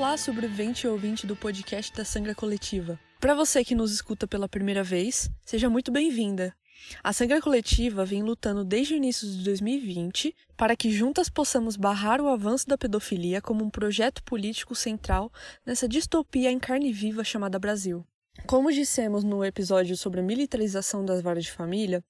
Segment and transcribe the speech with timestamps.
[0.00, 2.98] Olá, sobrevivente e ouvinte do podcast da Sangra Coletiva.
[3.20, 6.56] Para você que nos escuta pela primeira vez, seja muito bem-vinda.
[7.04, 12.18] A Sangra Coletiva vem lutando desde o início de 2020 para que juntas possamos barrar
[12.18, 15.30] o avanço da pedofilia como um projeto político central
[15.66, 18.02] nessa distopia em carne viva chamada Brasil.
[18.46, 22.02] Como dissemos no episódio sobre a militarização das varas de família,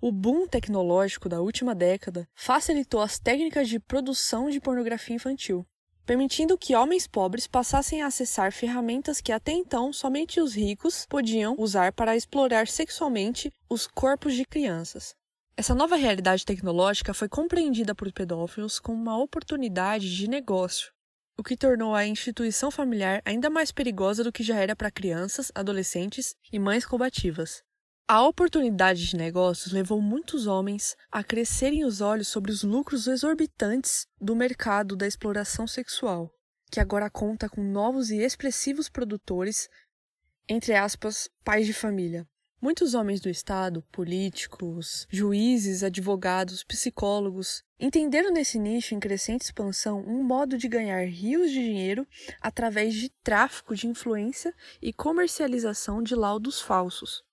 [0.00, 5.64] o boom tecnológico da última década facilitou as técnicas de produção de pornografia infantil,
[6.08, 11.54] permitindo que homens pobres passassem a acessar ferramentas que até então somente os ricos podiam
[11.58, 15.14] usar para explorar sexualmente os corpos de crianças.
[15.54, 20.90] Essa nova realidade tecnológica foi compreendida por pedófilos como uma oportunidade de negócio,
[21.36, 25.52] o que tornou a instituição familiar ainda mais perigosa do que já era para crianças,
[25.54, 27.62] adolescentes e mães combativas.
[28.10, 34.06] A oportunidade de negócios levou muitos homens a crescerem os olhos sobre os lucros exorbitantes
[34.18, 36.32] do mercado da exploração sexual,
[36.72, 39.68] que agora conta com novos e expressivos produtores,
[40.48, 42.26] entre aspas, pais de família.
[42.62, 50.24] Muitos homens do Estado, políticos, juízes, advogados, psicólogos, entenderam nesse nicho em crescente expansão um
[50.24, 52.08] modo de ganhar rios de dinheiro
[52.40, 57.27] através de tráfico de influência e comercialização de laudos falsos.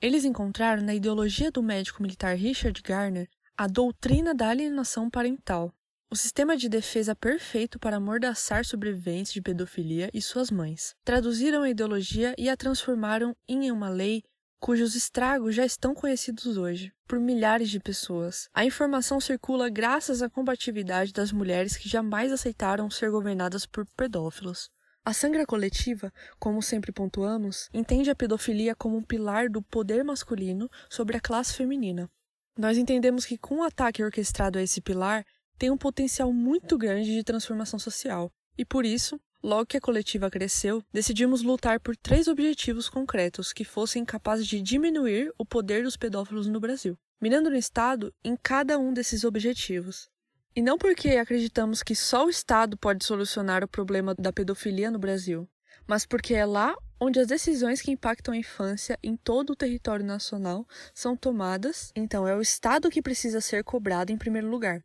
[0.00, 5.72] Eles encontraram na ideologia do médico militar Richard Garner a doutrina da alienação parental,
[6.10, 10.94] o sistema de defesa perfeito para amordaçar sobreviventes de pedofilia e suas mães.
[11.02, 14.22] Traduziram a ideologia e a transformaram em uma lei
[14.60, 18.48] cujos estragos já estão conhecidos hoje por milhares de pessoas.
[18.52, 24.68] A informação circula graças à combatividade das mulheres que jamais aceitaram ser governadas por pedófilos.
[25.08, 30.68] A sangra coletiva, como sempre pontuamos, entende a pedofilia como um pilar do poder masculino
[30.90, 32.10] sobre a classe feminina.
[32.58, 35.24] Nós entendemos que com o ataque orquestrado a esse pilar,
[35.56, 38.32] tem um potencial muito grande de transformação social.
[38.58, 43.64] E por isso, logo que a coletiva cresceu, decidimos lutar por três objetivos concretos que
[43.64, 48.76] fossem capazes de diminuir o poder dos pedófilos no Brasil, mirando no Estado em cada
[48.76, 50.10] um desses objetivos.
[50.56, 54.98] E não porque acreditamos que só o Estado pode solucionar o problema da pedofilia no
[54.98, 55.46] Brasil,
[55.86, 60.02] mas porque é lá onde as decisões que impactam a infância em todo o território
[60.02, 64.82] nacional são tomadas, então é o Estado que precisa ser cobrado em primeiro lugar.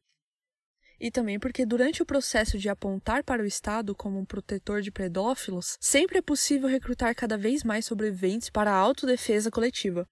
[1.00, 4.92] E também porque durante o processo de apontar para o Estado como um protetor de
[4.92, 10.06] pedófilos, sempre é possível recrutar cada vez mais sobreviventes para a autodefesa coletiva.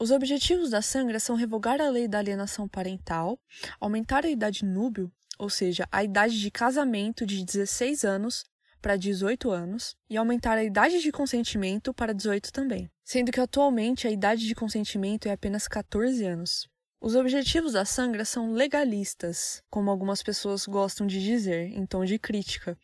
[0.00, 3.36] Os objetivos da Sangra são revogar a lei da alienação parental,
[3.80, 8.44] aumentar a idade núbio, ou seja, a idade de casamento de 16 anos
[8.80, 14.06] para 18 anos, e aumentar a idade de consentimento para 18 também, sendo que atualmente
[14.06, 16.68] a idade de consentimento é apenas 14 anos.
[17.00, 22.20] Os objetivos da Sangra são legalistas, como algumas pessoas gostam de dizer, em tom de
[22.20, 22.78] crítica,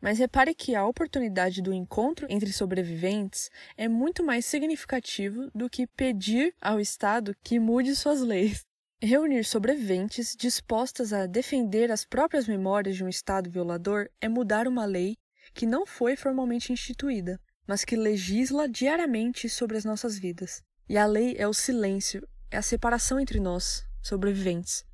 [0.00, 5.86] mas repare que a oportunidade do encontro entre sobreviventes é muito mais significativo do que
[5.86, 8.64] pedir ao Estado que mude suas leis.
[9.00, 14.84] Reunir sobreviventes dispostas a defender as próprias memórias de um Estado violador é mudar uma
[14.84, 15.16] lei
[15.52, 20.62] que não foi formalmente instituída, mas que legisla diariamente sobre as nossas vidas.
[20.88, 24.84] E a lei é o silêncio, é a separação entre nós, sobreviventes.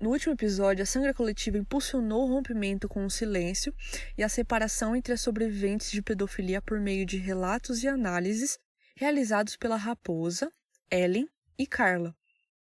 [0.00, 3.74] No último episódio, a sangra coletiva impulsionou o rompimento com o silêncio
[4.18, 8.58] e a separação entre as sobreviventes de pedofilia por meio de relatos e análises
[8.96, 10.50] realizados pela Raposa,
[10.90, 11.28] Ellen
[11.58, 12.14] e Carla,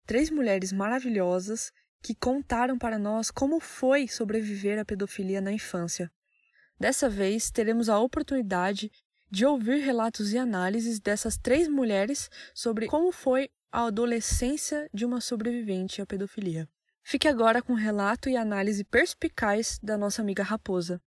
[0.07, 1.73] três mulheres maravilhosas
[2.03, 6.11] que contaram para nós como foi sobreviver à pedofilia na infância.
[6.79, 8.91] Dessa vez, teremos a oportunidade
[9.31, 15.21] de ouvir relatos e análises dessas três mulheres sobre como foi a adolescência de uma
[15.21, 16.69] sobrevivente à pedofilia.
[17.05, 21.01] Fique agora com o relato e análise perspicaz da nossa amiga Raposa.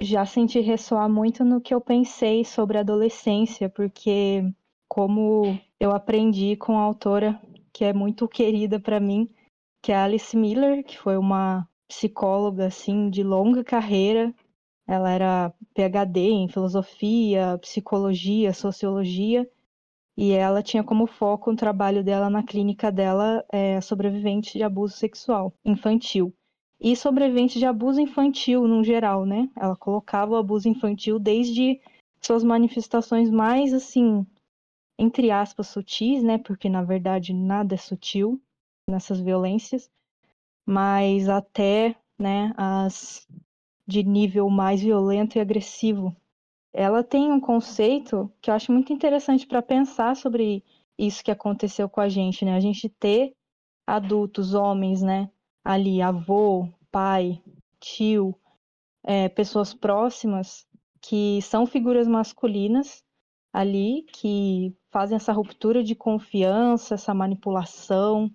[0.00, 4.42] Já senti ressoar muito no que eu pensei sobre a adolescência, porque
[4.88, 7.40] como eu aprendi com a autora
[7.72, 9.28] que é muito querida para mim,
[9.82, 14.34] que é Alice Miller, que foi uma psicóloga assim de longa carreira.
[14.86, 19.48] Ela era PhD em filosofia, psicologia, sociologia
[20.16, 24.96] e ela tinha como foco o trabalho dela na clínica dela é, sobrevivente de abuso
[24.96, 26.32] sexual infantil.
[26.80, 29.48] E sobrevivente de abuso infantil no geral, né?
[29.56, 31.80] Ela colocava o abuso infantil desde
[32.20, 34.26] suas manifestações mais, assim,
[34.98, 36.38] entre aspas, sutis, né?
[36.38, 38.40] Porque na verdade nada é sutil
[38.88, 39.90] nessas violências,
[40.66, 43.26] mas até, né, as
[43.86, 46.14] de nível mais violento e agressivo
[46.74, 50.64] ela tem um conceito que eu acho muito interessante para pensar sobre
[50.98, 52.54] isso que aconteceu com a gente, né?
[52.56, 53.32] A gente ter
[53.86, 55.30] adultos, homens, né?
[55.64, 57.40] Ali, avô, pai,
[57.78, 58.34] tio,
[59.04, 60.66] é, pessoas próximas
[61.00, 63.04] que são figuras masculinas
[63.52, 68.28] ali, que fazem essa ruptura de confiança, essa manipulação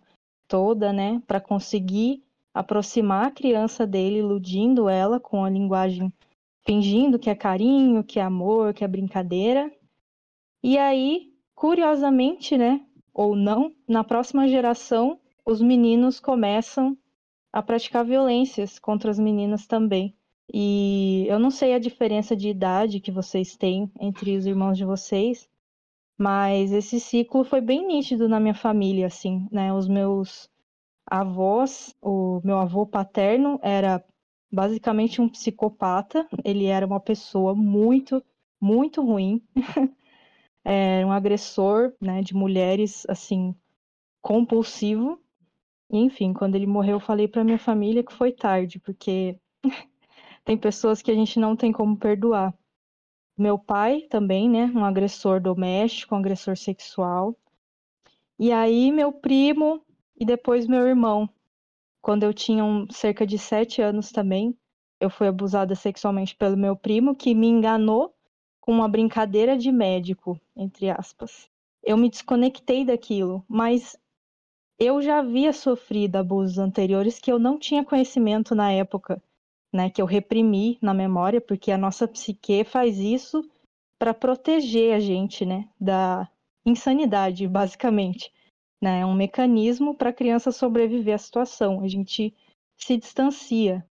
[0.47, 6.11] toda, né, para conseguir aproximar a criança dele, iludindo ela com a linguagem,
[6.65, 9.71] fingindo que é carinho, que é amor, que é brincadeira.
[10.63, 12.81] E aí, curiosamente, né,
[13.13, 16.97] ou não, na próxima geração, os meninos começam
[17.51, 20.15] a praticar violências contra as meninas também.
[20.53, 24.85] E eu não sei a diferença de idade que vocês têm entre os irmãos de
[24.85, 25.47] vocês,
[26.17, 29.71] mas esse ciclo foi bem nítido na minha família, assim, né?
[29.73, 30.49] Os meus
[31.05, 34.03] avós, o meu avô paterno era
[34.51, 38.23] basicamente um psicopata, ele era uma pessoa muito,
[38.61, 39.41] muito ruim,
[40.65, 43.55] é um agressor, né, de mulheres, assim,
[44.21, 45.19] compulsivo.
[45.91, 49.39] E, enfim, quando ele morreu, eu falei para minha família que foi tarde, porque
[50.45, 52.53] tem pessoas que a gente não tem como perdoar.
[53.37, 54.65] Meu pai também, né?
[54.75, 57.37] Um agressor doméstico, um agressor sexual.
[58.37, 59.81] E aí, meu primo
[60.19, 61.29] e depois meu irmão.
[62.01, 64.57] Quando eu tinha um, cerca de sete anos também,
[64.99, 68.13] eu fui abusada sexualmente pelo meu primo, que me enganou
[68.59, 71.49] com uma brincadeira de médico, entre aspas.
[71.83, 73.97] Eu me desconectei daquilo, mas
[74.77, 79.21] eu já havia sofrido abusos anteriores que eu não tinha conhecimento na época
[79.71, 83.47] né, que eu reprimi na memória, porque a nossa psique faz isso
[83.97, 86.27] para proteger a gente, né, da
[86.65, 88.31] insanidade, basicamente.
[88.81, 89.01] Né?
[89.01, 91.81] É um mecanismo para a criança sobreviver à situação.
[91.81, 92.33] A gente
[92.77, 93.85] se distancia.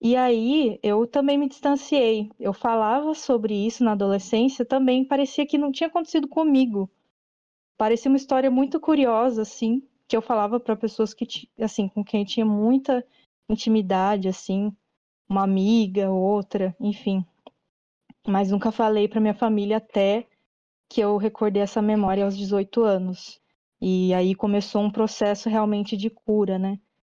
[0.00, 2.30] E aí eu também me distanciei.
[2.38, 6.90] Eu falava sobre isso na adolescência, também parecia que não tinha acontecido comigo.
[7.76, 11.26] Parecia uma história muito curiosa, assim, que eu falava para pessoas que,
[11.60, 13.04] assim, com quem eu tinha muita
[13.48, 14.74] intimidade, assim,
[15.28, 17.24] uma amiga, outra, enfim.
[18.26, 20.26] Mas nunca falei para minha família até
[20.88, 23.40] que eu recordei essa memória aos 18 anos.
[23.88, 26.76] E aí começou um processo realmente de cura, né?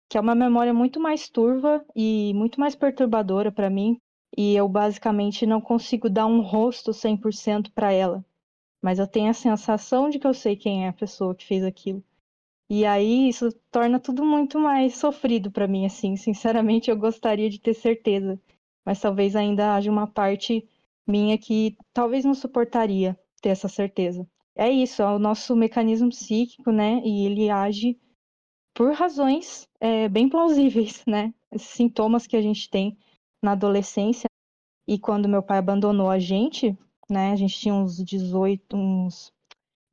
[0.09, 4.01] Que é uma memória muito mais turva e muito mais perturbadora para mim,
[4.37, 8.25] e eu basicamente não consigo dar um rosto 100% para ela.
[8.81, 11.63] Mas eu tenho a sensação de que eu sei quem é a pessoa que fez
[11.63, 12.03] aquilo.
[12.69, 16.17] E aí isso torna tudo muito mais sofrido para mim, assim.
[16.17, 18.37] Sinceramente, eu gostaria de ter certeza,
[18.83, 20.67] mas talvez ainda haja uma parte
[21.07, 24.27] minha que talvez não suportaria ter essa certeza.
[24.59, 26.99] É isso, é o nosso mecanismo psíquico, né?
[27.05, 27.95] E ele age
[28.73, 31.31] por razões é, bem plausíveis, né?
[31.51, 32.97] Esses sintomas que a gente tem
[33.41, 34.27] na adolescência.
[34.87, 36.75] E quando meu pai abandonou a gente,
[37.07, 37.33] né?
[37.33, 39.31] A gente tinha uns 18, uns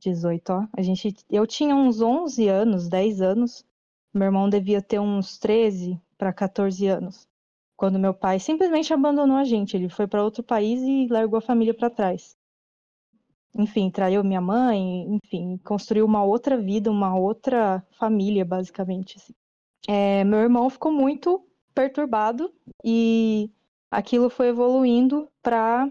[0.01, 0.67] 18, ó.
[0.73, 3.67] A gente, eu tinha uns 11 anos, 10 anos.
[4.15, 7.29] Meu irmão devia ter uns 13 para 14 anos.
[7.77, 11.43] Quando meu pai simplesmente abandonou a gente, ele foi para outro país e largou a
[11.43, 12.35] família para trás.
[13.57, 19.17] Enfim, traiu minha mãe, enfim, construiu uma outra vida, uma outra família, basicamente.
[19.17, 19.33] Assim.
[19.87, 22.53] É, meu irmão ficou muito perturbado
[22.85, 23.51] e
[23.91, 25.91] aquilo foi evoluindo para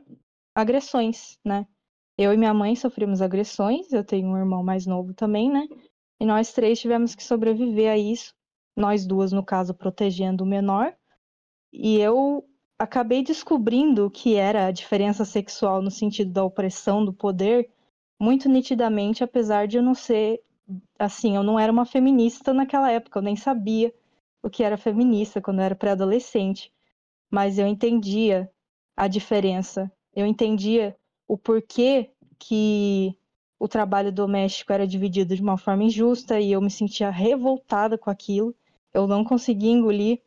[0.54, 1.66] agressões, né?
[2.18, 5.68] Eu e minha mãe sofremos agressões, eu tenho um irmão mais novo também, né?
[6.20, 8.34] E nós três tivemos que sobreviver a isso.
[8.76, 10.96] Nós duas, no caso, protegendo o menor.
[11.72, 12.46] E eu
[12.84, 17.70] acabei descobrindo o que era a diferença sexual no sentido da opressão do poder
[18.20, 20.42] muito nitidamente, apesar de eu não ser
[20.98, 23.94] assim, eu não era uma feminista naquela época, eu nem sabia
[24.42, 26.72] o que era feminista quando eu era pré-adolescente,
[27.30, 28.50] mas eu entendia
[28.96, 29.92] a diferença.
[30.16, 30.96] Eu entendia
[31.28, 33.18] o porquê que
[33.58, 38.10] o trabalho doméstico era dividido de uma forma injusta e eu me sentia revoltada com
[38.10, 38.54] aquilo.
[38.94, 40.22] Eu não conseguia engolir.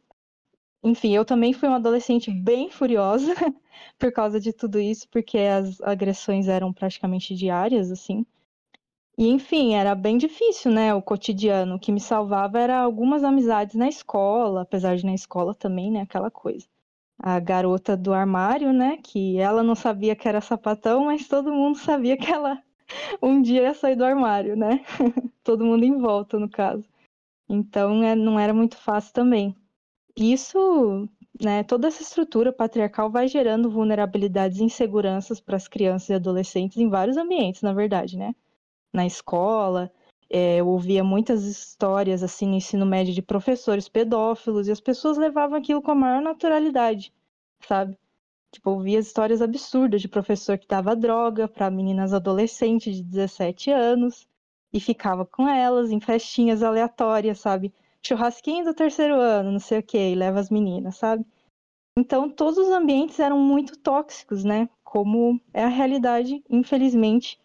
[0.86, 3.34] Enfim, eu também fui uma adolescente bem furiosa
[3.98, 8.24] por causa de tudo isso, porque as agressões eram praticamente diárias, assim.
[9.18, 11.76] E enfim, era bem difícil, né, o cotidiano.
[11.76, 16.02] O que me salvava era algumas amizades na escola, apesar de na escola também, né,
[16.02, 16.66] aquela coisa
[17.18, 18.98] a garota do armário, né?
[18.98, 22.62] Que ela não sabia que era sapatão, mas todo mundo sabia que ela
[23.22, 24.84] um dia ia sair do armário, né?
[25.42, 26.84] todo mundo em volta, no caso.
[27.48, 29.56] Então é, não era muito fácil também.
[30.16, 31.08] Isso,
[31.42, 31.62] né?
[31.64, 36.88] Toda essa estrutura patriarcal vai gerando vulnerabilidades e inseguranças para as crianças e adolescentes em
[36.88, 38.34] vários ambientes, na verdade, né?
[38.92, 39.92] Na escola,
[40.30, 45.18] é, eu ouvia muitas histórias assim no ensino médio de professores pedófilos e as pessoas
[45.18, 47.12] levavam aquilo com a maior naturalidade,
[47.60, 47.98] sabe?
[48.52, 54.26] Tipo, ouvia histórias absurdas de professor que dava droga para meninas adolescentes de 17 anos
[54.72, 57.74] e ficava com elas em festinhas aleatórias, sabe?
[58.06, 61.24] Churrasquinho do terceiro ano, não sei o que, e leva as meninas, sabe?
[61.98, 64.68] Então, todos os ambientes eram muito tóxicos, né?
[64.84, 67.38] Como é a realidade, infelizmente,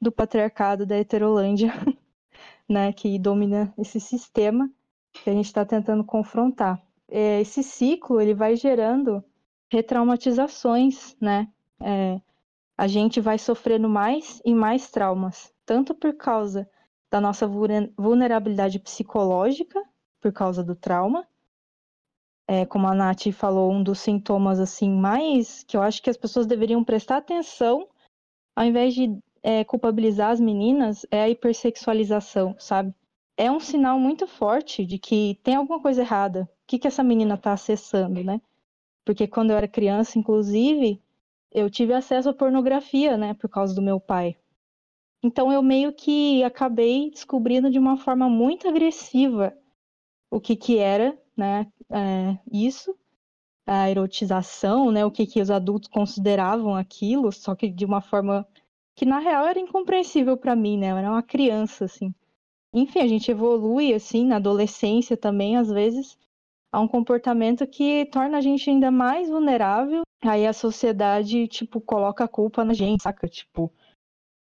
[0.00, 1.72] do patriarcado da heterolândia,
[2.68, 2.92] né?
[2.92, 4.70] Que domina esse sistema
[5.12, 6.82] que a gente está tentando confrontar.
[7.08, 9.22] É, esse ciclo, ele vai gerando
[9.70, 11.48] retraumatizações, né?
[11.80, 12.20] É,
[12.76, 16.68] a gente vai sofrendo mais e mais traumas, tanto por causa
[17.10, 19.82] da nossa vulnerabilidade psicológica,
[20.20, 21.26] por causa do trauma,
[22.48, 26.16] é, como a Nath falou, um dos sintomas assim mais que eu acho que as
[26.16, 27.86] pessoas deveriam prestar atenção,
[28.56, 32.94] ao invés de é, culpabilizar as meninas, é a hipersexualização, sabe?
[33.36, 36.42] É um sinal muito forte de que tem alguma coisa errada.
[36.42, 38.40] O que, que essa menina está acessando, né?
[39.04, 41.00] Porque quando eu era criança, inclusive,
[41.52, 44.36] eu tive acesso à pornografia, né, por causa do meu pai.
[45.22, 49.56] Então eu meio que acabei descobrindo de uma forma muito agressiva
[50.30, 52.94] o que que era, né, é, isso,
[53.66, 58.46] a erotização, né, o que que os adultos consideravam aquilo, só que de uma forma
[58.94, 62.14] que na real era incompreensível para mim, né, eu era uma criança, assim.
[62.72, 66.18] Enfim, a gente evolui, assim, na adolescência também, às vezes,
[66.72, 70.02] a um comportamento que torna a gente ainda mais vulnerável.
[70.22, 73.26] Aí a sociedade, tipo, coloca a culpa na gente, saca?
[73.28, 73.72] Tipo,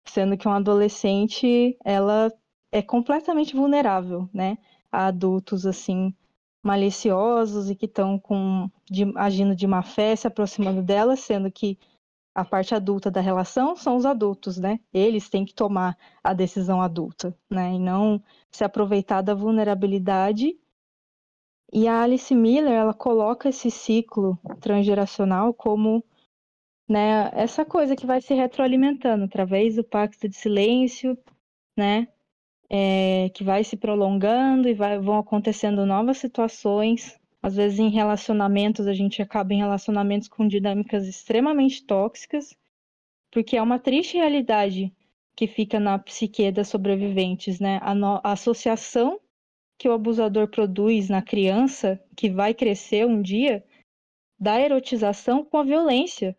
[0.07, 2.31] sendo que um adolescente, ela
[2.71, 4.57] é completamente vulnerável, né?
[4.91, 6.13] A adultos, assim,
[6.63, 11.77] maliciosos e que estão com de, agindo de má fé, se aproximando dela, sendo que
[12.33, 14.79] a parte adulta da relação são os adultos, né?
[14.93, 17.73] Eles têm que tomar a decisão adulta, né?
[17.73, 20.57] E não se aproveitar da vulnerabilidade.
[21.73, 26.03] E a Alice Miller, ela coloca esse ciclo transgeracional como
[26.87, 31.17] né, essa coisa que vai se retroalimentando através do pacto de silêncio,
[31.77, 32.07] né?
[32.73, 37.19] É, que vai se prolongando e vai, vão acontecendo novas situações.
[37.43, 42.55] Às vezes, em relacionamentos, a gente acaba em relacionamentos com dinâmicas extremamente tóxicas,
[43.29, 44.93] porque é uma triste realidade
[45.35, 47.77] que fica na psique das sobreviventes, né?
[47.81, 49.19] A, no, a associação
[49.77, 53.65] que o abusador produz na criança, que vai crescer um dia,
[54.39, 56.37] da erotização com a violência,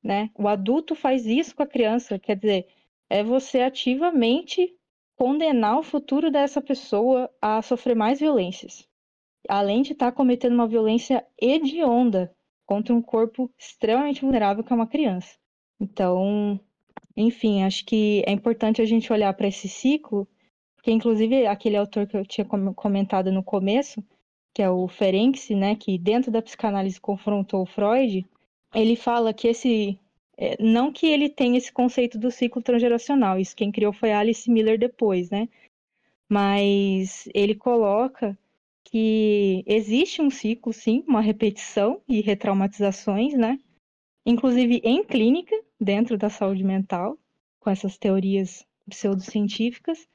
[0.00, 0.30] né?
[0.38, 2.68] O adulto faz isso com a criança, quer dizer,
[3.10, 4.72] é você ativamente
[5.22, 8.88] condenar o futuro dessa pessoa a sofrer mais violências,
[9.48, 12.34] além de estar tá cometendo uma violência hedionda
[12.66, 15.38] contra um corpo extremamente vulnerável que é uma criança.
[15.78, 16.58] Então,
[17.16, 20.26] enfim, acho que é importante a gente olhar para esse ciclo,
[20.74, 24.02] porque inclusive aquele autor que eu tinha comentado no começo,
[24.52, 28.26] que é o Ferenczi, né, que dentro da psicanálise confrontou o Freud,
[28.74, 29.96] ele fala que esse
[30.36, 34.50] é, não que ele tenha esse conceito do ciclo transgeracional, isso quem criou foi Alice
[34.50, 35.48] Miller depois, né?
[36.28, 38.38] Mas ele coloca
[38.84, 43.58] que existe um ciclo, sim, uma repetição e retraumatizações, né?
[44.24, 47.18] Inclusive em clínica, dentro da saúde mental,
[47.60, 50.08] com essas teorias pseudocientíficas.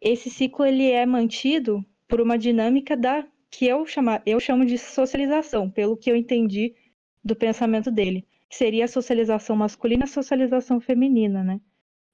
[0.00, 4.78] Esse ciclo ele é mantido por uma dinâmica da que eu, chama, eu chamo de
[4.78, 6.74] socialização, pelo que eu entendi
[7.22, 11.60] do pensamento dele seria a socialização masculina e a socialização feminina, né?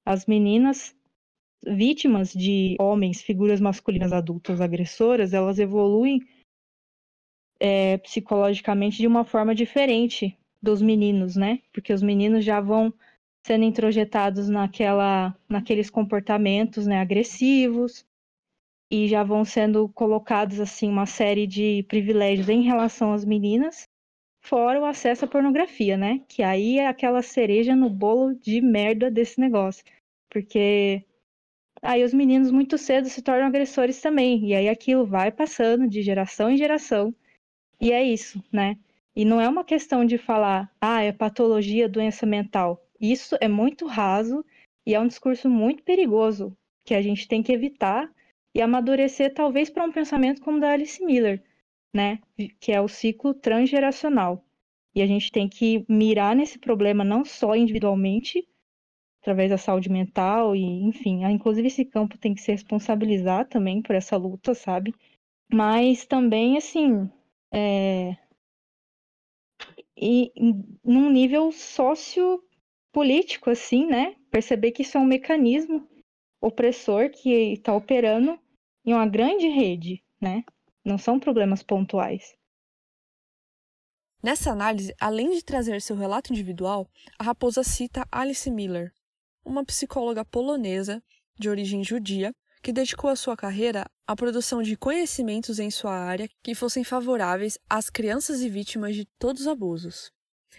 [0.04, 0.94] As meninas
[1.66, 6.20] vítimas de homens, figuras masculinas adultas agressoras, elas evoluem
[7.58, 11.60] é, psicologicamente de uma forma diferente dos meninos, né?
[11.72, 12.92] Porque os meninos já vão
[13.46, 18.04] sendo introjetados naquela, naqueles comportamentos né, agressivos
[18.90, 23.88] e já vão sendo colocados assim uma série de privilégios em relação às meninas
[24.46, 26.20] Fora o acesso à pornografia, né?
[26.28, 29.84] Que aí é aquela cereja no bolo de merda desse negócio.
[30.30, 31.04] Porque
[31.82, 34.46] aí os meninos muito cedo se tornam agressores também.
[34.46, 37.12] E aí aquilo vai passando de geração em geração.
[37.80, 38.78] E é isso, né?
[39.16, 42.80] E não é uma questão de falar, ah, é patologia, doença mental.
[43.00, 44.44] Isso é muito raso
[44.86, 48.08] e é um discurso muito perigoso que a gente tem que evitar
[48.54, 51.42] e amadurecer, talvez, para um pensamento como o da Alice Miller,
[51.96, 52.20] né?
[52.60, 54.44] Que é o ciclo transgeracional.
[54.94, 58.46] E a gente tem que mirar nesse problema não só individualmente,
[59.22, 63.96] através da saúde mental e, enfim, inclusive esse campo tem que se responsabilizar também por
[63.96, 64.94] essa luta, sabe?
[65.52, 67.10] Mas também, assim,
[67.52, 68.16] é...
[69.96, 70.32] e
[70.84, 74.14] num nível sociopolítico, assim, né?
[74.30, 75.88] Perceber que isso é um mecanismo
[76.40, 78.38] opressor que está operando
[78.84, 80.44] em uma grande rede, né?
[80.86, 82.36] Não são problemas pontuais.
[84.22, 86.88] Nessa análise, além de trazer seu relato individual,
[87.18, 88.92] a Raposa cita Alice Miller,
[89.44, 91.02] uma psicóloga polonesa
[91.38, 96.28] de origem judia que dedicou a sua carreira à produção de conhecimentos em sua área
[96.42, 100.12] que fossem favoráveis às crianças e vítimas de todos os abusos,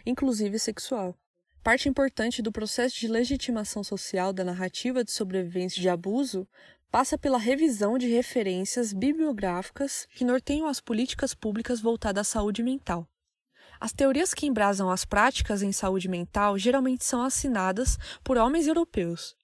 [0.06, 1.18] inclusive sexual.
[1.64, 6.48] Parte importante do processo de legitimação social da narrativa de sobrevivência de abuso
[6.92, 13.08] passa pela revisão de referências bibliográficas que norteiam as políticas públicas voltadas à saúde mental.
[13.80, 19.36] As teorias que embrasam as práticas em saúde mental geralmente são assinadas por homens europeus,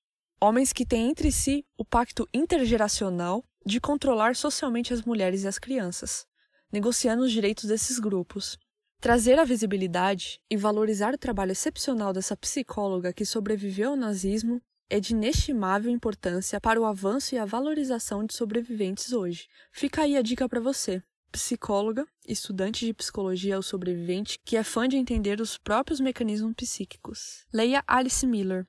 [0.41, 5.59] homens que têm entre si o pacto intergeracional de controlar socialmente as mulheres e as
[5.59, 6.25] crianças,
[6.71, 8.57] negociando os direitos desses grupos.
[8.99, 14.99] Trazer a visibilidade e valorizar o trabalho excepcional dessa psicóloga que sobreviveu ao nazismo é
[14.99, 19.47] de inestimável importância para o avanço e a valorização de sobreviventes hoje.
[19.71, 24.87] Fica aí a dica para você, psicóloga, estudante de psicologia ou sobrevivente que é fã
[24.87, 27.45] de entender os próprios mecanismos psíquicos.
[27.51, 28.67] Leia Alice Miller.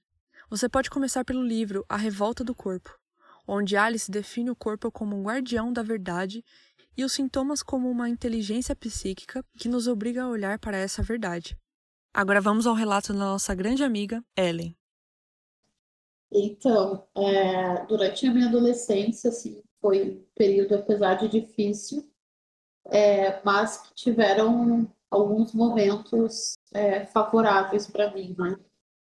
[0.49, 2.91] Você pode começar pelo livro A Revolta do Corpo,
[3.47, 6.45] onde Alice define o corpo como um guardião da verdade
[6.97, 11.57] e os sintomas como uma inteligência psíquica que nos obriga a olhar para essa verdade.
[12.13, 14.77] Agora vamos ao relato da nossa grande amiga Ellen.
[16.35, 22.11] Então, é, durante a minha adolescência, assim, foi um período, apesar de difícil,
[22.87, 28.59] é, mas que tiveram alguns momentos é, favoráveis para mim, né?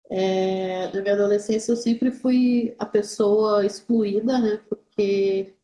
[0.09, 4.57] É, na minha adolescência eu sempre fui a pessoa excluída, né?
[4.69, 5.55] Porque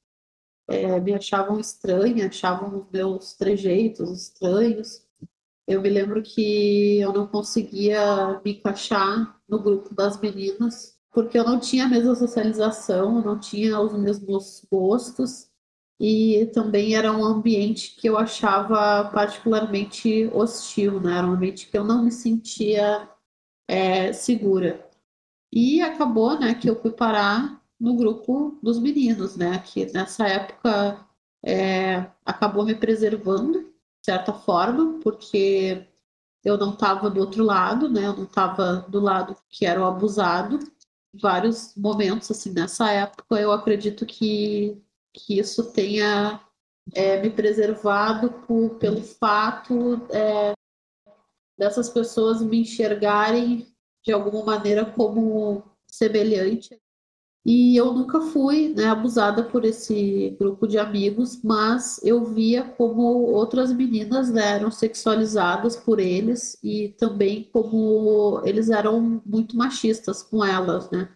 [0.68, 5.08] é, me achavam estranha, achavam os meus trejeitos estranhos.
[5.68, 11.46] Eu me lembro que eu não conseguia me encaixar no grupo das meninas porque eu
[11.46, 15.50] não tinha a mesma socialização, eu não tinha os mesmos gostos
[15.98, 21.18] e também era um ambiente que eu achava particularmente hostil, né?
[21.18, 23.10] Era um ambiente que eu não me sentia
[23.66, 24.86] é, segura.
[25.54, 29.60] E acabou, né, que eu fui parar no grupo dos meninos, né?
[29.60, 31.00] Que nessa época
[31.46, 35.88] é, acabou me preservando, de certa forma, porque
[36.44, 38.06] eu não estava do outro lado, né?
[38.06, 40.60] Eu não estava do lado que era o abusado
[41.22, 44.82] vários momentos assim nessa época eu acredito que,
[45.14, 46.42] que isso tenha
[46.94, 50.54] é, me preservado por, pelo fato é,
[51.58, 53.68] dessas pessoas me enxergarem
[54.04, 56.80] de alguma maneira como semelhante
[57.46, 63.04] e eu nunca fui né, abusada por esse grupo de amigos, mas eu via como
[63.04, 70.44] outras meninas né, eram sexualizadas por eles e também como eles eram muito machistas com
[70.44, 71.08] elas, né?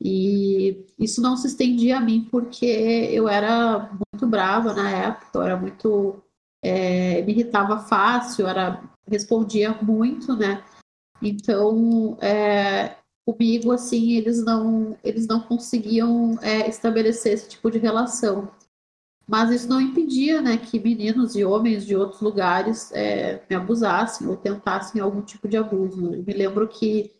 [0.00, 5.42] E isso não se estendia a mim porque eu era muito brava na época, eu
[5.42, 6.22] era muito.
[6.64, 10.62] É, me irritava fácil, era, respondia muito, né?
[11.20, 18.50] Então, é, comigo, assim, eles não, eles não conseguiam é, estabelecer esse tipo de relação.
[19.26, 24.26] Mas isso não impedia né, que meninos e homens de outros lugares é, me abusassem
[24.26, 26.14] ou tentassem algum tipo de abuso.
[26.14, 27.12] Eu me lembro que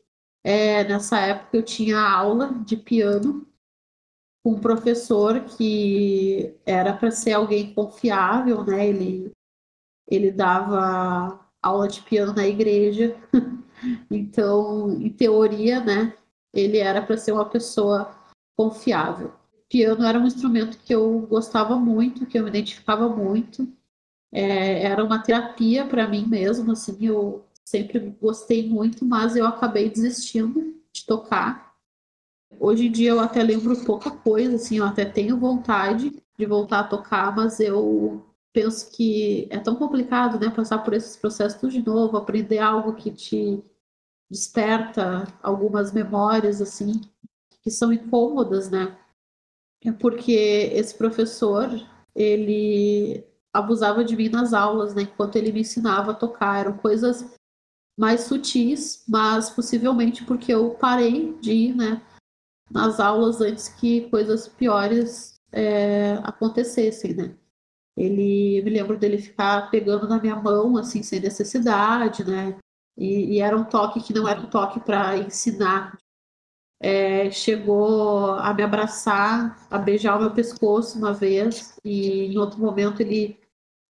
[0.44, 3.46] é, nessa época eu tinha aula de piano
[4.44, 8.88] com um professor que era para ser alguém confiável, né?
[8.88, 9.30] Ele,
[10.08, 13.16] ele dava aula de piano na igreja.
[14.10, 16.14] Então, em teoria, né,
[16.52, 18.14] ele era para ser uma pessoa
[18.56, 19.32] confiável.
[19.68, 23.66] Piano era um instrumento que eu gostava muito, que eu me identificava muito.
[24.30, 29.90] É, era uma terapia para mim mesmo, assim, eu sempre gostei muito, mas eu acabei
[29.90, 31.74] desistindo de tocar.
[32.60, 36.80] Hoje em dia eu até lembro pouca coisa, assim, eu até tenho vontade de voltar
[36.80, 41.84] a tocar, mas eu penso que é tão complicado, né, passar por esses processos de
[41.84, 43.64] novo, aprender algo que te
[44.32, 47.02] desperta algumas memórias assim
[47.62, 48.98] que são incômodas, né?
[49.84, 50.32] É porque
[50.72, 51.68] esse professor
[52.14, 55.02] ele abusava de mim nas aulas, né?
[55.02, 57.30] Enquanto ele me ensinava a tocar, eram coisas
[57.96, 62.02] mais sutis, mas possivelmente porque eu parei de ir, né?
[62.70, 67.36] Nas aulas antes que coisas piores é, acontecessem, né?
[67.94, 72.58] Ele me lembro dele ficar pegando na minha mão assim sem necessidade, né?
[72.96, 75.98] E, e, era um toque que não era um toque para ensinar.
[76.80, 82.58] É, chegou a me abraçar, a beijar o meu pescoço uma vez, e em outro
[82.58, 83.38] momento ele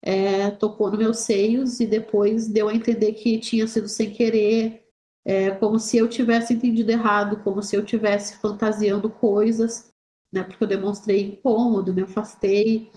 [0.01, 4.83] é, tocou no meus seios e depois deu a entender que tinha sido sem querer,
[5.25, 9.91] é, como se eu tivesse entendido errado, como se eu tivesse fantasiando coisas,
[10.31, 12.91] né, porque eu demonstrei incômodo, me afastei,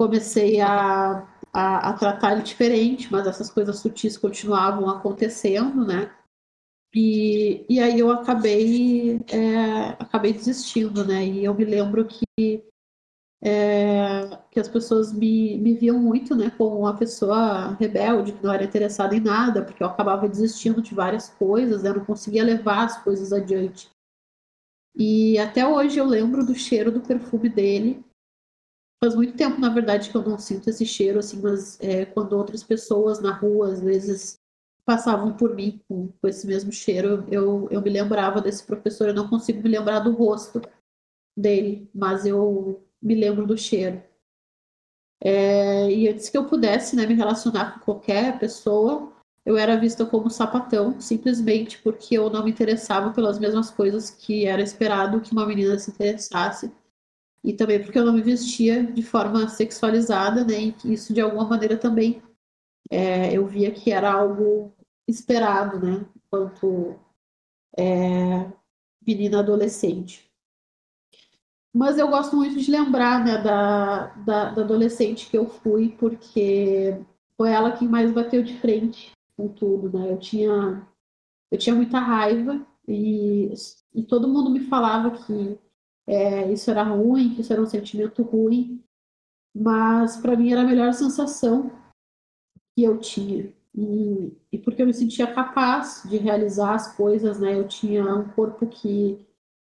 [0.00, 6.14] comecei a a, a tratar ele diferente, mas essas coisas sutis continuavam acontecendo, né?
[6.94, 11.24] E, e aí eu acabei, é, acabei desistindo, né?
[11.24, 12.62] E eu me lembro que,
[13.42, 18.52] é, que as pessoas me, me viam muito, né, como uma pessoa rebelde, que não
[18.52, 21.88] era interessada em nada, porque eu acabava desistindo de várias coisas, né?
[21.88, 23.88] Eu não conseguia levar as coisas adiante.
[24.94, 28.04] E até hoje eu lembro do cheiro do perfume dele.
[29.02, 32.32] Faz muito tempo, na verdade, que eu não sinto esse cheiro, assim, mas é, quando
[32.32, 34.38] outras pessoas na rua, às vezes,
[34.86, 39.08] passavam por mim com, com esse mesmo cheiro, eu, eu me lembrava desse professor.
[39.08, 40.62] Eu não consigo me lembrar do rosto
[41.36, 44.02] dele, mas eu me lembro do cheiro.
[45.20, 49.12] É, e antes que eu pudesse né, me relacionar com qualquer pessoa,
[49.44, 54.46] eu era vista como sapatão, simplesmente porque eu não me interessava pelas mesmas coisas que
[54.46, 56.72] era esperado que uma menina se interessasse.
[57.46, 60.74] E também porque eu não me vestia de forma sexualizada, né?
[60.84, 62.20] E isso de alguma maneira também
[62.90, 64.72] é, eu via que era algo
[65.06, 66.04] esperado, né?
[66.16, 66.96] Enquanto
[67.78, 68.50] é,
[69.06, 70.28] menina adolescente.
[71.72, 76.98] Mas eu gosto muito de lembrar né, da, da, da, adolescente que eu fui, porque
[77.36, 80.10] foi ela quem mais bateu de frente com tudo, né?
[80.10, 80.84] Eu tinha,
[81.52, 83.52] eu tinha muita raiva e,
[83.94, 85.56] e todo mundo me falava que
[86.06, 88.82] é, isso era ruim, que isso era um sentimento ruim,
[89.54, 91.70] mas para mim era a melhor sensação
[92.74, 93.52] que eu tinha.
[93.74, 97.58] E, e, porque eu me sentia capaz de realizar as coisas, né?
[97.58, 99.26] Eu tinha um corpo que,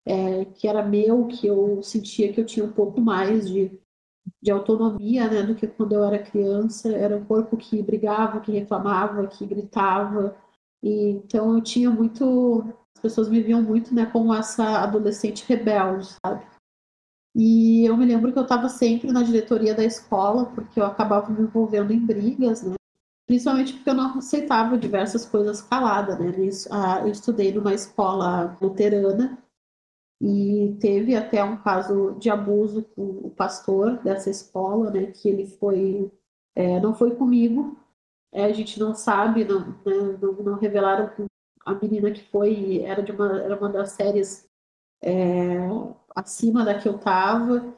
[0.04, 3.78] é, que era meu, que eu sentia que eu tinha um pouco mais de,
[4.42, 5.42] de autonomia, né?
[5.42, 6.94] Do que quando eu era criança.
[6.94, 10.36] Era um corpo que brigava, que reclamava, que gritava.
[10.82, 12.64] E, então eu tinha muito...
[13.06, 14.06] As pessoas me viam muito, né?
[14.06, 16.44] Como essa adolescente rebelde, sabe?
[17.34, 21.30] E eu me lembro que eu estava sempre na diretoria da escola, porque eu acabava
[21.30, 22.74] me envolvendo em brigas, né?
[23.26, 26.32] Principalmente porque eu não aceitava diversas coisas calada, né?
[27.02, 29.38] Eu estudei numa escola luterana
[30.20, 35.06] e teve até um caso de abuso com o pastor dessa escola, né?
[35.06, 36.10] Que ele foi,
[36.54, 37.76] é, não foi comigo,
[38.32, 41.10] é, a gente não sabe, não, né, não, não, revelaram
[41.66, 44.48] a menina que foi, era de uma, era uma das séries
[45.02, 45.58] é,
[46.14, 47.74] acima da que eu tava,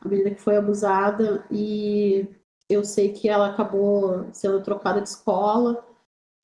[0.00, 2.28] a menina que foi abusada e
[2.68, 5.84] eu sei que ela acabou sendo trocada de escola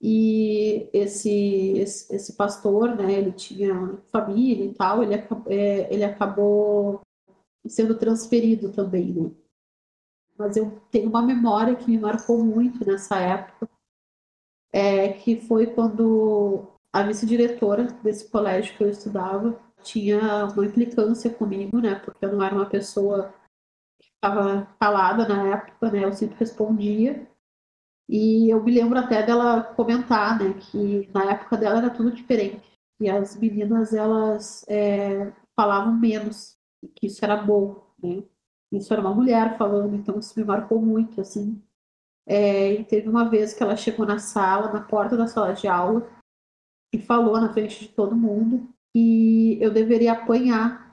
[0.02, 7.00] e esse, esse, esse pastor, né, ele tinha família e tal, ele, é, ele acabou
[7.66, 9.30] sendo transferido também, né?
[10.36, 13.68] Mas eu tenho uma memória que me marcou muito nessa época,
[14.72, 21.80] é, que foi quando a vice-diretora desse colégio que eu estudava tinha uma implicância comigo,
[21.80, 23.32] né, porque eu não era uma pessoa
[24.18, 26.04] estava calada na época, né?
[26.04, 27.26] Eu sempre respondia.
[28.08, 32.62] E eu me lembro até dela comentar, né, que na época dela era tudo diferente.
[33.00, 36.56] E as meninas, elas é, falavam menos,
[36.96, 38.24] que isso era bom, né?
[38.72, 41.62] Isso era uma mulher falando, então isso me marcou muito, assim.
[42.26, 45.68] É, e teve uma vez que ela chegou na sala, na porta da sala de
[45.68, 46.06] aula,
[46.92, 50.90] e falou na frente de todo mundo que eu deveria apanhar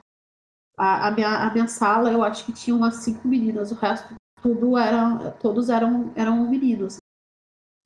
[0.76, 4.14] a, a, minha, a minha sala, eu acho que tinha umas cinco meninas, o resto
[4.42, 6.98] tudo era, todos eram, eram meninos.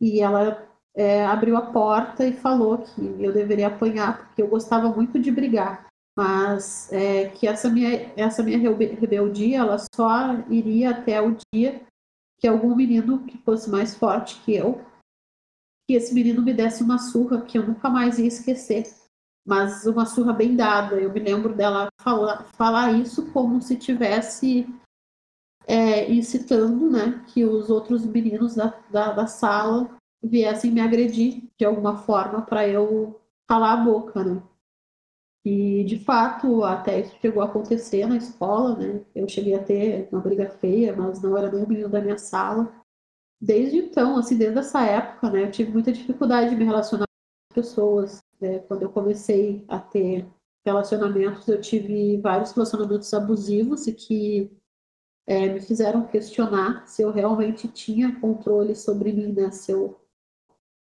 [0.00, 4.90] E ela é, abriu a porta e falou que eu deveria apanhar, porque eu gostava
[4.90, 5.86] muito de brigar.
[6.18, 11.80] Mas é, que essa minha, essa minha rebeldia, ela só iria até o dia
[12.38, 14.80] que algum menino que fosse mais forte que eu,
[15.90, 18.85] que esse menino me desse uma surra que eu nunca mais ia esquecer
[19.44, 20.94] mas uma surra bem dada.
[20.96, 24.64] Eu me lembro dela falar, falar isso como se tivesse
[25.66, 29.90] é, incitando né, que os outros meninos da, da, da, sala
[30.22, 34.22] viessem me agredir de alguma forma para eu calar a boca.
[34.22, 34.40] Né?
[35.44, 38.76] E de fato, até isso chegou a acontecer na escola.
[38.76, 39.00] Né?
[39.16, 42.18] Eu cheguei a ter uma briga feia, mas não era nem o menino da minha
[42.18, 42.79] sala.
[43.40, 47.55] Desde então, assim, desde essa época, né, eu tive muita dificuldade de me relacionar com
[47.55, 48.61] pessoas né?
[48.61, 50.26] Quando eu comecei a ter
[50.64, 54.50] relacionamentos, eu tive vários relacionamentos abusivos e que
[55.26, 59.50] é, me fizeram questionar se eu realmente tinha controle sobre mim, né?
[59.50, 60.00] Se eu,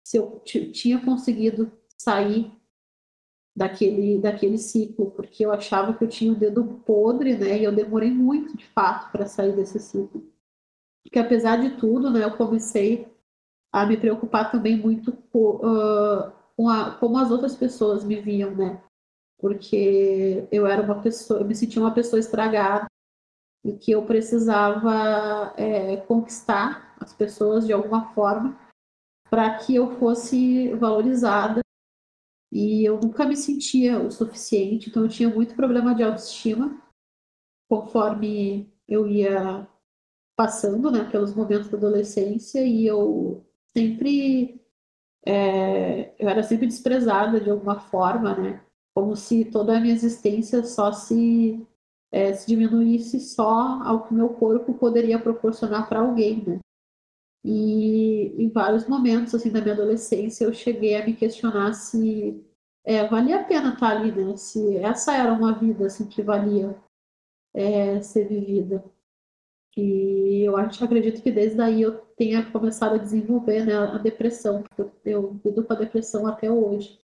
[0.03, 2.51] se eu tinha conseguido sair
[3.55, 7.59] daquele, daquele ciclo, porque eu achava que eu tinha o dedo podre, né?
[7.59, 10.30] E eu demorei muito, de fato, para sair desse ciclo.
[11.03, 12.23] Porque apesar de tudo, né?
[12.23, 13.07] Eu comecei
[13.71, 18.55] a me preocupar também muito com, uh, com a, como as outras pessoas me viam,
[18.55, 18.81] né?
[19.39, 22.85] Porque eu era uma pessoa, eu me sentia uma pessoa estragada
[23.63, 28.57] e que eu precisava é, conquistar as pessoas de alguma forma
[29.29, 31.61] para que eu fosse valorizada
[32.51, 36.81] E eu nunca me sentia o suficiente, então eu tinha muito problema de autoestima
[37.69, 39.67] conforme eu ia
[40.41, 43.45] passando né, pelos momentos da adolescência e eu
[43.77, 44.59] sempre
[45.23, 48.65] é, eu era sempre desprezada de alguma forma, né?
[48.91, 51.63] Como se toda a minha existência só se,
[52.11, 56.59] é, se diminuísse só ao que meu corpo poderia proporcionar para alguém, né?
[57.45, 62.43] E em vários momentos assim da minha adolescência eu cheguei a me questionar se
[62.83, 64.35] é, valia a pena estar ali, né?
[64.37, 66.75] Se essa era uma vida assim que valia
[67.53, 68.83] é, ser vivida.
[69.77, 74.63] E eu acho, acredito que desde aí eu tenha começado a desenvolver né, a depressão,
[74.75, 76.99] porque eu lido com a depressão até hoje.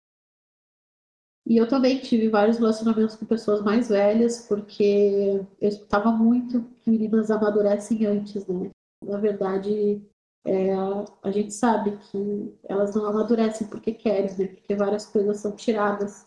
[1.46, 6.90] E eu também tive vários relacionamentos com pessoas mais velhas, porque eu escutava muito que
[6.90, 8.70] meninas amadurecem antes, né?
[9.04, 10.02] Na verdade,
[10.44, 10.74] é,
[11.22, 14.48] a gente sabe que elas não amadurecem porque querem, né?
[14.48, 16.26] Porque várias coisas são tiradas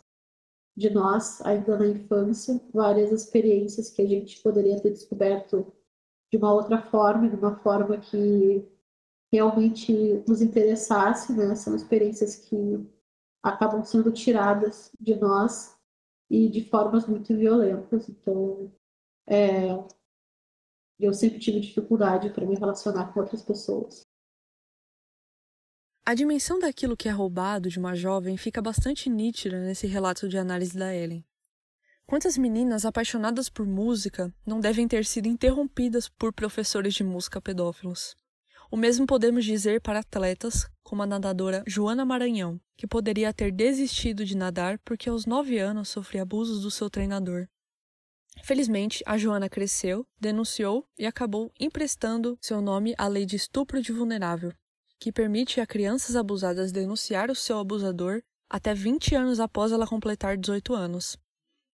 [0.77, 5.69] de nós ainda na infância, várias experiências que a gente poderia ter descoberto
[6.31, 8.67] de uma outra forma, de uma forma que
[9.31, 9.93] realmente
[10.27, 11.55] nos interessasse, né?
[11.55, 12.55] São experiências que
[13.43, 15.77] acabam sendo tiradas de nós
[16.29, 18.09] e de formas muito violentas.
[18.09, 18.71] Então,
[19.27, 19.69] é,
[20.99, 24.05] eu sempre tive dificuldade para me relacionar com outras pessoas.
[26.05, 30.37] A dimensão daquilo que é roubado de uma jovem fica bastante nítida nesse relato de
[30.37, 31.23] análise da Ellen.
[32.09, 38.15] Quantas meninas apaixonadas por música não devem ter sido interrompidas por professores de música pedófilos?
[38.71, 44.25] O mesmo podemos dizer para atletas como a nadadora Joana Maranhão, que poderia ter desistido
[44.25, 47.47] de nadar porque aos nove anos sofria abusos do seu treinador.
[48.43, 53.93] Felizmente, a Joana cresceu, denunciou e acabou emprestando seu nome à Lei de Estupro de
[53.93, 54.51] Vulnerável,
[54.99, 60.35] que permite a crianças abusadas denunciar o seu abusador até 20 anos após ela completar
[60.35, 61.15] 18 anos.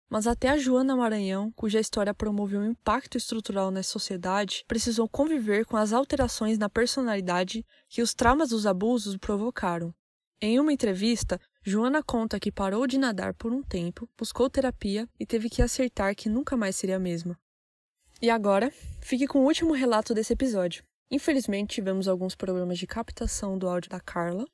[0.09, 5.65] Mas até a Joana Maranhão, cuja história promoveu um impacto estrutural na sociedade, precisou conviver
[5.65, 9.93] com as alterações na personalidade que os traumas dos abusos provocaram.
[10.39, 15.25] Em uma entrevista, Joana conta que parou de nadar por um tempo, buscou terapia e
[15.25, 17.39] teve que acertar que nunca mais seria a mesma.
[18.21, 20.83] E agora, fique com o último relato desse episódio.
[21.09, 24.45] Infelizmente, tivemos alguns problemas de captação do áudio da Carla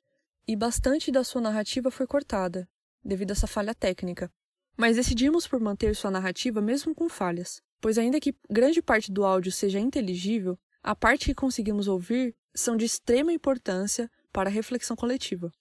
[0.46, 2.68] e bastante da sua narrativa foi cortada,
[3.04, 4.30] devido a essa falha técnica,
[4.76, 9.24] mas decidimos por manter sua narrativa mesmo com falhas, pois ainda que grande parte do
[9.24, 14.96] áudio seja inteligível, a parte que conseguimos ouvir são de extrema importância para a reflexão
[14.96, 15.52] coletiva.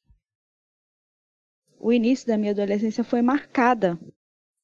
[1.79, 3.99] O início da minha adolescência foi marcada.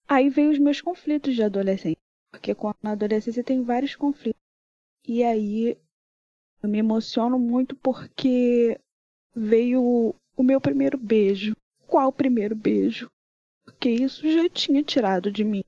[0.08, 4.40] Aí veio os meus conflitos de adolescência, porque na adolescência tem vários conflitos.
[5.06, 5.78] E aí
[6.62, 8.80] eu me emociono muito porque
[9.36, 11.56] veio o meu primeiro beijo.
[11.88, 13.10] Qual primeiro beijo?
[13.68, 15.62] Porque isso já tinha tirado de mim.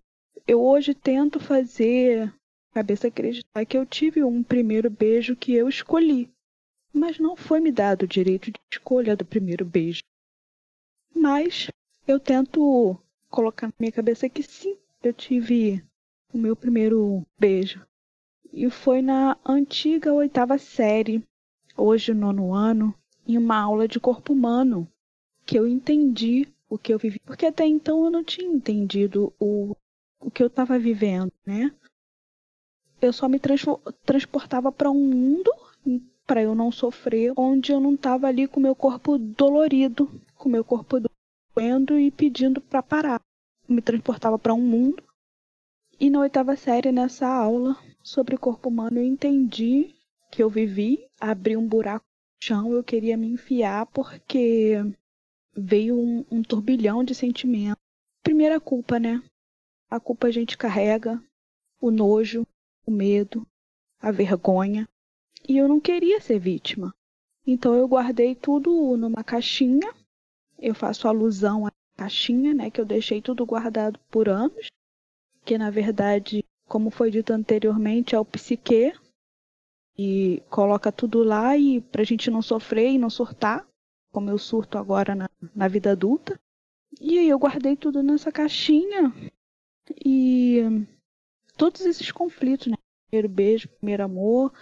[0.48, 2.34] Eu hoje tento fazer
[2.72, 6.32] a cabeça acreditar que eu tive um primeiro beijo que eu escolhi,
[6.94, 10.02] mas não foi me dado o direito de escolha do primeiro beijo.
[11.14, 11.70] Mas
[12.08, 12.98] eu tento
[13.30, 15.84] colocar na minha cabeça que sim, eu tive
[16.34, 17.86] o meu primeiro beijo.
[18.52, 21.22] E foi na antiga oitava série,
[21.76, 22.96] hoje nono ano,
[23.28, 24.90] em uma aula de corpo humano,
[25.46, 27.20] que eu entendi o que eu vivi.
[27.20, 29.76] Porque até então eu não tinha entendido o,
[30.20, 31.74] o que eu estava vivendo, né?
[33.02, 33.40] Eu só me
[34.06, 35.52] transportava para um mundo
[36.30, 40.64] para eu não sofrer, onde eu não estava ali com meu corpo dolorido, com meu
[40.64, 40.98] corpo
[41.56, 43.20] doendo e pedindo para parar.
[43.68, 45.02] Eu me transportava para um mundo.
[46.00, 49.96] E na oitava série, nessa aula sobre corpo humano, eu entendi
[50.32, 54.76] que eu vivi, abri um buraco no chão, eu queria me enfiar porque
[55.56, 57.82] veio um, um turbilhão de sentimentos.
[58.24, 59.22] Primeira culpa, né?
[59.90, 61.22] A culpa a gente carrega,
[61.82, 62.46] o nojo,
[62.86, 63.46] o medo,
[64.00, 64.88] a vergonha.
[65.48, 66.94] E eu não queria ser vítima.
[67.46, 69.94] Então eu guardei tudo numa caixinha.
[70.58, 72.70] Eu faço alusão à caixinha, né?
[72.70, 74.68] Que eu deixei tudo guardado por anos.
[75.44, 78.94] Que na verdade, como foi dito anteriormente, é o psique.
[79.98, 83.69] E coloca tudo lá e pra gente não sofrer e não surtar
[84.12, 86.40] como eu surto agora na, na vida adulta.
[87.00, 89.14] E aí eu guardei tudo nessa caixinha
[90.04, 90.62] e
[91.58, 92.78] todos esses conflitos, né?
[93.10, 94.54] Primeiro beijo, primeiro amor.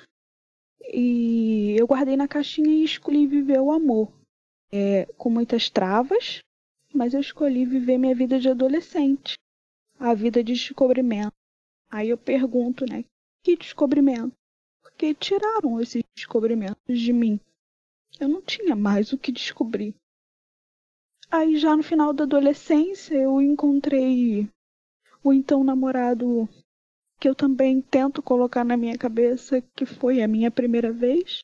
[0.93, 4.11] E eu guardei na caixinha e escolhi viver o amor.
[4.71, 6.39] É, com muitas travas,
[6.93, 9.35] mas eu escolhi viver minha vida de adolescente.
[9.99, 11.33] A vida de descobrimento.
[11.89, 13.03] Aí eu pergunto, né?
[13.43, 14.33] Que descobrimento?
[14.81, 17.39] Porque tiraram esses descobrimentos de mim.
[18.19, 19.95] Eu não tinha mais o que descobrir.
[21.29, 24.49] Aí já no final da adolescência eu encontrei
[25.23, 26.47] o então namorado
[27.19, 31.43] que eu também tento colocar na minha cabeça que foi a minha primeira vez,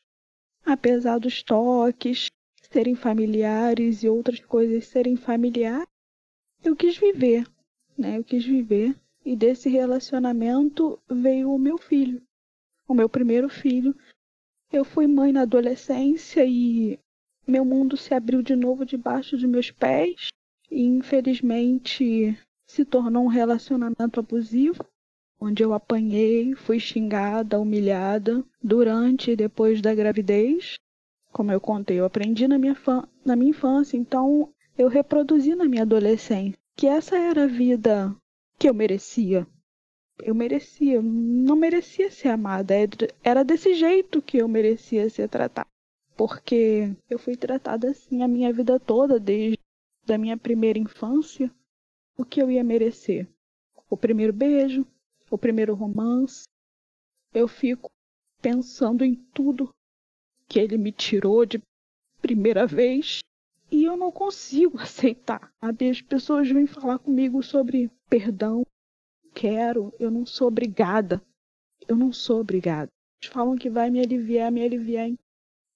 [0.64, 2.28] apesar dos toques
[2.70, 5.86] serem familiares e outras coisas serem familiares,
[6.64, 7.46] eu quis viver,
[7.96, 8.18] né?
[8.18, 12.22] Eu quis viver e desse relacionamento veio o meu filho,
[12.88, 13.94] o meu primeiro filho.
[14.74, 16.98] Eu fui mãe na adolescência e
[17.46, 20.30] meu mundo se abriu de novo debaixo de meus pés
[20.68, 24.84] e infelizmente se tornou um relacionamento abusivo,
[25.40, 30.74] onde eu apanhei, fui xingada, humilhada durante e depois da gravidez.
[31.30, 32.76] Como eu contei, eu aprendi na minha,
[33.24, 38.12] na minha infância, então eu reproduzi na minha adolescência que essa era a vida
[38.58, 39.46] que eu merecia.
[40.22, 42.74] Eu merecia, não merecia ser amada,
[43.22, 45.68] era desse jeito que eu merecia ser tratada
[46.16, 49.58] porque eu fui tratada assim a minha vida toda, desde
[50.08, 51.50] a minha primeira infância.
[52.16, 53.28] O que eu ia merecer?
[53.90, 54.86] O primeiro beijo,
[55.30, 56.44] o primeiro romance.
[57.32, 57.90] Eu fico
[58.40, 59.70] pensando em tudo
[60.48, 61.60] que ele me tirou de
[62.22, 63.20] primeira vez
[63.70, 65.52] e eu não consigo aceitar.
[65.60, 68.64] As pessoas vêm falar comigo sobre perdão.
[69.34, 71.20] Quero, eu não sou obrigada.
[71.86, 72.90] Eu não sou obrigada.
[73.20, 75.18] Eles falam que vai me aliviar, me aliviar em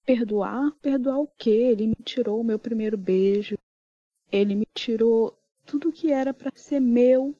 [0.09, 0.71] Perdoar?
[0.81, 1.51] Perdoar o quê?
[1.51, 3.55] Ele me tirou o meu primeiro beijo.
[4.31, 7.35] Ele me tirou tudo que era para ser meu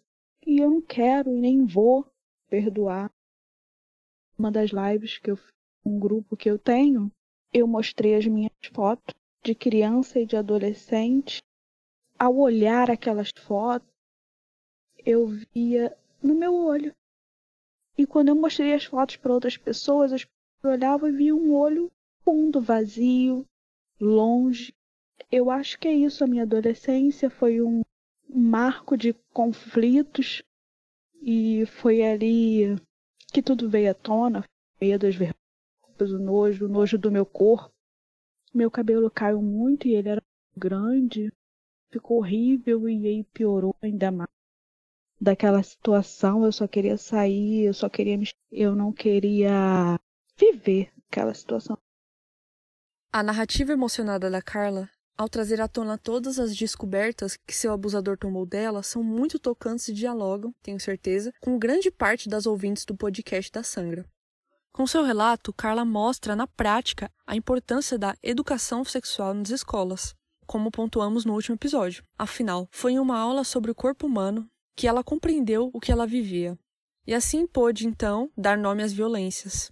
[0.46, 2.06] e eu não quero e nem vou
[2.48, 3.12] perdoar.
[4.38, 5.52] Uma das lives que eu fiz
[5.84, 7.12] um grupo que eu tenho,
[7.52, 11.42] eu mostrei as minhas fotos de criança e de adolescente.
[12.20, 13.90] Ao olhar aquelas fotos,
[15.04, 16.94] eu via no meu olho.
[17.98, 21.54] E quando eu mostrei as fotos para outras pessoas, as pessoas olhavam e viam um
[21.54, 21.92] olho
[22.24, 23.46] fundo, vazio,
[24.00, 24.74] longe.
[25.32, 26.24] Eu acho que é isso.
[26.24, 27.82] A minha adolescência foi um
[28.28, 30.42] marco de conflitos
[31.22, 32.76] e foi ali
[33.34, 34.44] que tudo veio à tona,
[34.80, 35.36] medo, as vergonhas,
[36.00, 37.72] o nojo, o nojo do meu corpo.
[38.54, 40.24] Meu cabelo caiu muito e ele era
[40.56, 41.32] grande,
[41.92, 44.39] ficou horrível e aí piorou ainda mais.
[45.22, 48.30] Daquela situação, eu só queria sair, eu só queria me...
[48.50, 50.00] eu não queria
[50.38, 51.78] viver aquela situação.
[53.12, 58.18] A narrativa emocionada da Carla, ao trazer à tona todas as descobertas que seu abusador
[58.18, 62.96] tomou dela, são muito tocantes e dialogam, tenho certeza, com grande parte das ouvintes do
[62.96, 64.06] podcast da Sangra.
[64.72, 70.72] Com seu relato, Carla mostra na prática a importância da educação sexual nas escolas, como
[70.72, 72.06] pontuamos no último episódio.
[72.18, 74.50] Afinal, foi em uma aula sobre o corpo humano
[74.80, 76.58] que ela compreendeu o que ela vivia,
[77.06, 79.70] e assim pôde então dar nome às violências.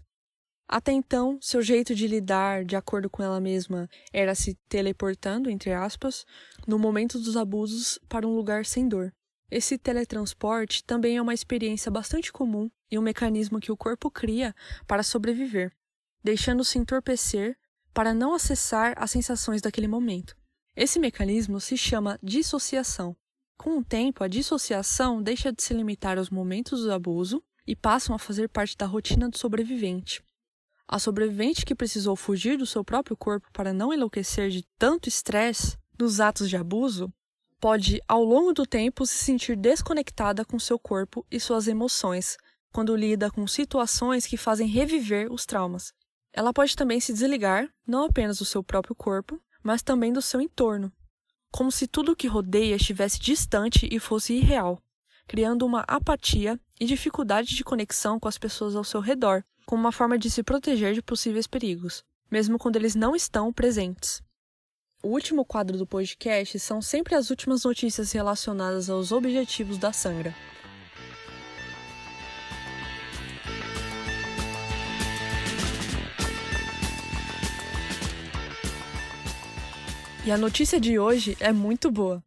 [0.67, 5.72] Até então, seu jeito de lidar, de acordo com ela mesma, era se teleportando, entre
[5.72, 6.26] aspas,
[6.67, 9.13] no momento dos abusos para um lugar sem dor.
[9.50, 14.54] Esse teletransporte também é uma experiência bastante comum e um mecanismo que o corpo cria
[14.86, 15.72] para sobreviver,
[16.22, 17.58] deixando-se entorpecer
[17.93, 20.36] para não acessar as sensações daquele momento.
[20.76, 23.15] Esse mecanismo se chama dissociação.
[23.58, 28.15] Com o tempo, a dissociação deixa de se limitar aos momentos do abuso e passam
[28.15, 30.24] a fazer parte da rotina do sobrevivente.
[30.88, 35.78] A sobrevivente que precisou fugir do seu próprio corpo para não enlouquecer de tanto estresse
[36.00, 37.12] nos atos de abuso
[37.60, 42.38] pode, ao longo do tempo, se sentir desconectada com seu corpo e suas emoções
[42.72, 45.91] quando lida com situações que fazem reviver os traumas.
[46.32, 50.39] Ela pode também se desligar não apenas do seu próprio corpo, mas também do seu
[50.39, 50.93] entorno,
[51.51, 54.81] como se tudo o que rodeia estivesse distante e fosse irreal,
[55.27, 59.91] criando uma apatia e dificuldade de conexão com as pessoas ao seu redor, como uma
[59.91, 64.21] forma de se proteger de possíveis perigos, mesmo quando eles não estão presentes.
[65.03, 70.33] O último quadro do podcast são sempre as últimas notícias relacionadas aos objetivos da Sangra.
[80.27, 82.21] E a notícia de hoje é muito boa.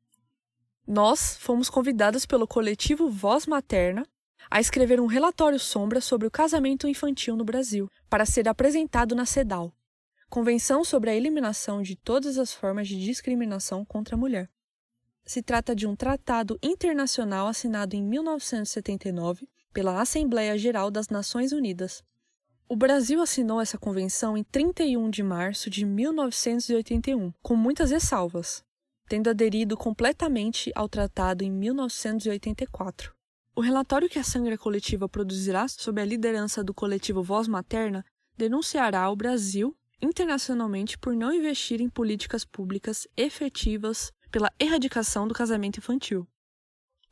[0.88, 4.06] Nós fomos convidados pelo coletivo Voz Materna
[4.50, 9.26] a escrever um relatório sombra sobre o casamento infantil no Brasil, para ser apresentado na
[9.26, 9.70] CEDAW,
[10.30, 14.48] Convenção sobre a Eliminação de Todas as Formas de Discriminação contra a Mulher.
[15.26, 22.02] Se trata de um tratado internacional assinado em 1979 pela Assembleia Geral das Nações Unidas.
[22.72, 28.62] O Brasil assinou essa convenção em 31 de março de 1981, com muitas ressalvas,
[29.08, 33.12] tendo aderido completamente ao tratado em 1984.
[33.56, 38.04] O relatório que a Sangra Coletiva produzirá sob a liderança do coletivo Voz Materna
[38.36, 45.78] denunciará o Brasil internacionalmente por não investir em políticas públicas efetivas pela erradicação do casamento
[45.78, 46.24] infantil.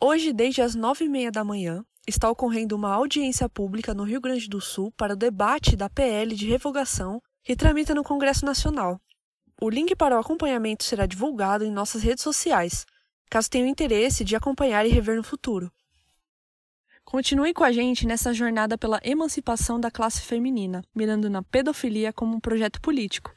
[0.00, 4.20] Hoje, desde as nove e meia da manhã, está ocorrendo uma audiência pública no Rio
[4.20, 8.98] Grande do Sul para o debate da PL de revogação que tramita no Congresso Nacional.
[9.60, 12.86] O link para o acompanhamento será divulgado em nossas redes sociais,
[13.28, 15.70] caso tenham interesse de acompanhar e rever no futuro.
[17.04, 22.36] Continue com a gente nessa jornada pela emancipação da classe feminina, mirando na pedofilia como
[22.36, 23.34] um projeto político.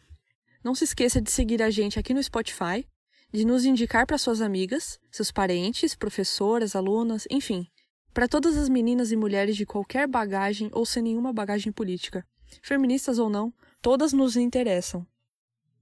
[0.64, 2.88] Não se esqueça de seguir a gente aqui no Spotify,
[3.34, 7.66] de nos indicar para suas amigas, seus parentes, professoras, alunas, enfim,
[8.14, 12.26] para todas as meninas e mulheres de qualquer bagagem ou sem nenhuma bagagem política,
[12.62, 15.06] feministas ou não, todas nos interessam.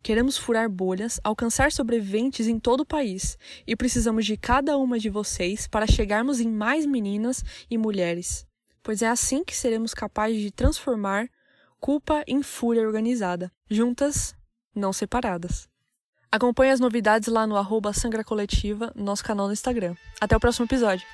[0.01, 5.09] Queremos furar bolhas, alcançar sobreviventes em todo o país e precisamos de cada uma de
[5.09, 8.47] vocês para chegarmos em mais meninas e mulheres,
[8.82, 11.27] pois é assim que seremos capazes de transformar
[11.80, 14.36] culpa em fúria organizada, juntas,
[14.73, 15.67] não separadas.
[16.32, 19.95] Acompanhe as novidades lá no arroba Sangra Coletiva, nosso canal no Instagram.
[20.21, 21.05] Até o próximo episódio!